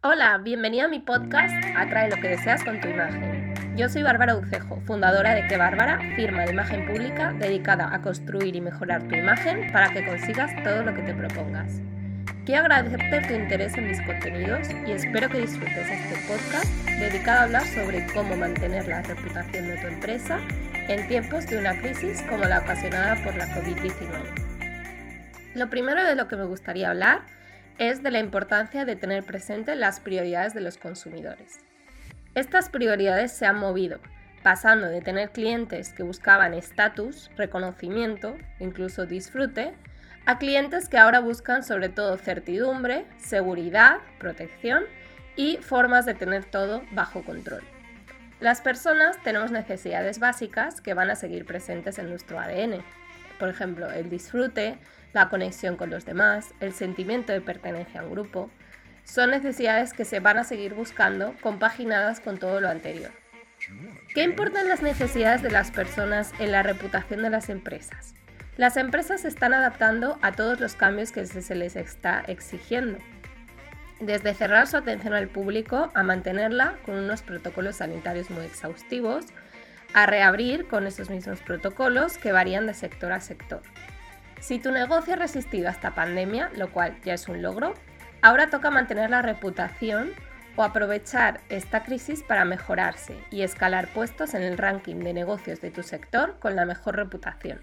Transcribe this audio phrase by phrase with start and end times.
[0.00, 3.52] Hola, bienvenida a mi podcast Atrae lo que deseas con tu imagen.
[3.76, 8.54] Yo soy Bárbara Ucejo, fundadora de Que Bárbara, firma de imagen pública dedicada a construir
[8.54, 11.80] y mejorar tu imagen para que consigas todo lo que te propongas.
[12.46, 17.42] Quiero agradecerte tu interés en mis contenidos y espero que disfrutes este podcast dedicado a
[17.42, 20.38] hablar sobre cómo mantener la reputación de tu empresa
[20.86, 24.48] en tiempos de una crisis como la ocasionada por la COVID-19.
[25.56, 27.22] Lo primero de lo que me gustaría hablar
[27.78, 31.60] es de la importancia de tener presente las prioridades de los consumidores.
[32.34, 34.00] Estas prioridades se han movido,
[34.42, 39.74] pasando de tener clientes que buscaban estatus, reconocimiento, incluso disfrute,
[40.26, 44.84] a clientes que ahora buscan sobre todo certidumbre, seguridad, protección
[45.36, 47.62] y formas de tener todo bajo control.
[48.40, 52.84] Las personas tenemos necesidades básicas que van a seguir presentes en nuestro ADN.
[53.38, 54.78] Por ejemplo, el disfrute,
[55.12, 58.50] la conexión con los demás, el sentimiento de pertenencia a un grupo,
[59.04, 63.10] son necesidades que se van a seguir buscando compaginadas con todo lo anterior.
[64.14, 68.14] ¿Qué importan las necesidades de las personas en la reputación de las empresas?
[68.56, 72.98] Las empresas se están adaptando a todos los cambios que se les está exigiendo.
[74.00, 79.26] Desde cerrar su atención al público a mantenerla con unos protocolos sanitarios muy exhaustivos,
[79.94, 83.62] a reabrir con esos mismos protocolos que varían de sector a sector.
[84.40, 87.74] Si tu negocio ha resistido a esta pandemia, lo cual ya es un logro,
[88.22, 90.12] ahora toca mantener la reputación
[90.56, 95.70] o aprovechar esta crisis para mejorarse y escalar puestos en el ranking de negocios de
[95.70, 97.60] tu sector con la mejor reputación.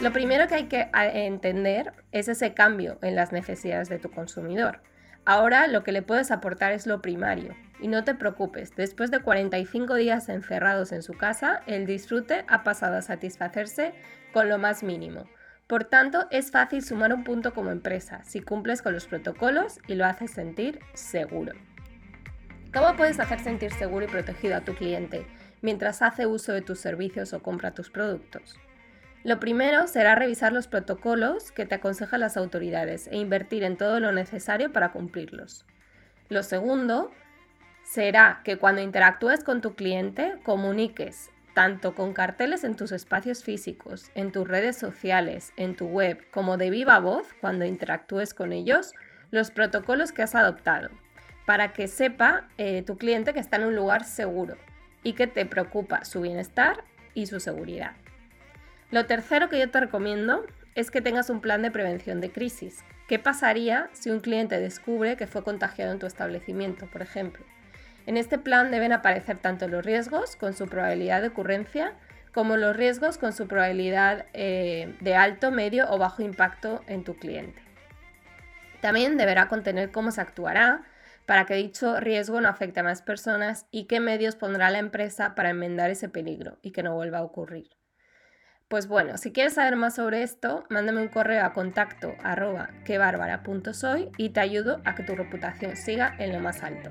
[0.00, 4.80] Lo primero que hay que entender es ese cambio en las necesidades de tu consumidor.
[5.28, 7.54] Ahora lo que le puedes aportar es lo primario.
[7.80, 12.64] Y no te preocupes, después de 45 días encerrados en su casa, el disfrute ha
[12.64, 13.92] pasado a satisfacerse
[14.32, 15.26] con lo más mínimo
[15.68, 19.96] por tanto, es fácil sumar un punto como empresa si cumples con los protocolos y
[19.96, 21.52] lo haces sentir seguro.
[22.72, 25.26] ¿Cómo puedes hacer sentir seguro y protegido a tu cliente
[25.60, 28.58] mientras hace uso de tus servicios o compra tus productos?
[29.24, 33.98] Lo primero será revisar los protocolos que te aconsejan las autoridades e invertir en todo
[33.98, 35.64] lo necesario para cumplirlos.
[36.28, 37.10] Lo segundo
[37.82, 44.12] será que cuando interactúes con tu cliente comuniques tanto con carteles en tus espacios físicos,
[44.14, 48.92] en tus redes sociales, en tu web, como de viva voz cuando interactúes con ellos,
[49.32, 50.90] los protocolos que has adoptado,
[51.46, 54.56] para que sepa eh, tu cliente que está en un lugar seguro
[55.02, 56.84] y que te preocupa su bienestar
[57.14, 57.96] y su seguridad.
[58.90, 62.84] Lo tercero que yo te recomiendo es que tengas un plan de prevención de crisis.
[63.06, 67.44] ¿Qué pasaría si un cliente descubre que fue contagiado en tu establecimiento, por ejemplo?
[68.06, 71.92] En este plan deben aparecer tanto los riesgos con su probabilidad de ocurrencia
[72.32, 77.14] como los riesgos con su probabilidad eh, de alto, medio o bajo impacto en tu
[77.14, 77.60] cliente.
[78.80, 80.82] También deberá contener cómo se actuará
[81.26, 85.34] para que dicho riesgo no afecte a más personas y qué medios pondrá la empresa
[85.34, 87.68] para enmendar ese peligro y que no vuelva a ocurrir.
[88.68, 94.10] Pues bueno, si quieres saber más sobre esto, mándame un correo a contacto arroba quebarbara.soy
[94.18, 96.90] y te ayudo a que tu reputación siga en lo más alto.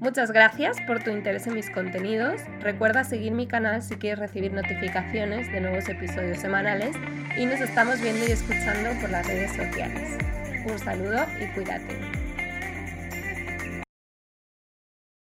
[0.00, 2.40] Muchas gracias por tu interés en mis contenidos.
[2.60, 6.96] Recuerda seguir mi canal si quieres recibir notificaciones de nuevos episodios semanales
[7.36, 10.16] y nos estamos viendo y escuchando por las redes sociales.
[10.66, 12.21] Un saludo y cuídate.